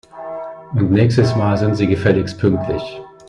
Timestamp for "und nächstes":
0.73-1.35